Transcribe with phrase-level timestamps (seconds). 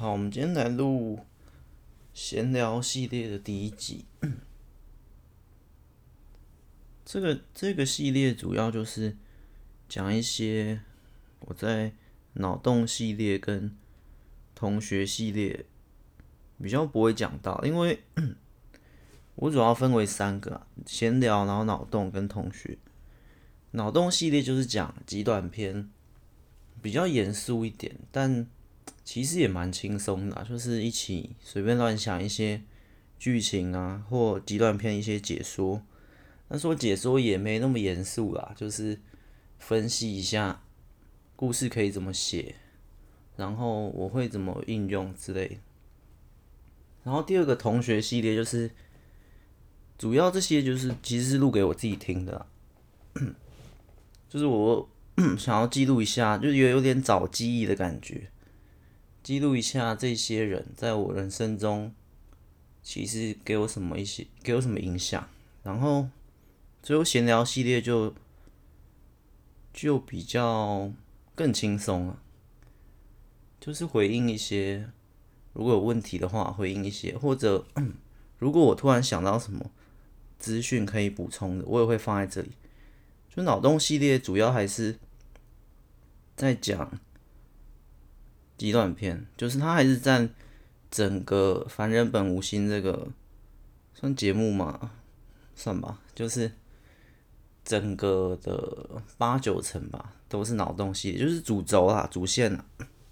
[0.00, 1.18] 好，我们今天来录
[2.14, 4.04] 闲聊系列的第一集。
[7.04, 9.16] 这个这个系列主要就是
[9.88, 10.82] 讲一些
[11.40, 11.92] 我在
[12.34, 13.76] 脑洞系列跟
[14.54, 15.66] 同学系列
[16.62, 18.04] 比较不会讲到，因为
[19.34, 22.78] 我主要分为三个：闲聊，然后脑洞跟同学。
[23.72, 25.90] 脑洞系列就是讲极短篇，
[26.80, 28.46] 比较严肃一点，但
[29.04, 32.62] 其实也蛮轻松的，就是一起随便乱想一些
[33.18, 35.82] 剧情啊，或极短篇一些解说。
[36.48, 38.98] 那说解说也没那么严肃啦，就是
[39.58, 40.62] 分析一下
[41.36, 42.54] 故事可以怎么写，
[43.36, 45.60] 然后我会怎么应用之类。
[47.04, 48.70] 然后第二个同学系列就是，
[49.98, 52.46] 主要这些就是其实是录给我自己听的，
[54.28, 54.88] 就是我
[55.38, 58.30] 想要记录一下，就有有点找记忆的感觉，
[59.28, 61.92] 记录一下这些人在我人生中
[62.82, 65.28] 其实给我什么一些，给我什么影响，
[65.62, 66.08] 然后。
[66.82, 68.14] 最后闲聊系列就
[69.70, 70.90] 就比较
[71.34, 72.22] 更轻松了，
[73.60, 74.88] 就是回应一些
[75.52, 77.66] 如果有问题的话，回应一些，或者
[78.38, 79.70] 如果我突然想到什么
[80.38, 82.52] 资讯可以补充的，我也会放在这里。
[83.28, 84.98] 就脑洞系列主要还是
[86.34, 86.98] 在讲
[88.58, 90.28] 极短篇，就是它还是占
[90.90, 93.08] 整个凡人本无心这个
[93.94, 94.90] 算节目嘛，
[95.54, 96.52] 算吧，就是。
[97.64, 102.64] 整个的八九成吧，都是脑洞系列，就是主轴啦、主线啦。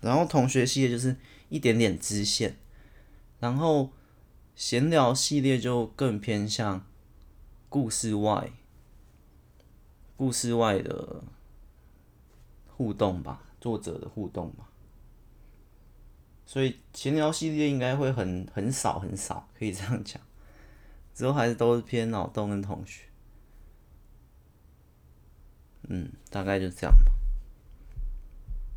[0.00, 1.14] 然后同学系列就是
[1.50, 2.56] 一点点支线，
[3.38, 3.92] 然后
[4.56, 6.84] 闲聊系列就更偏向
[7.68, 8.50] 故事外、
[10.16, 11.22] 故事外的
[12.66, 14.68] 互动吧，作者的互动吧。
[16.50, 20.20] 所以闲聊系列应该会很很少很少，可以这样讲。
[21.14, 23.04] 之后还是都是偏脑洞跟同学。
[25.88, 27.12] 嗯，大概就这样吧。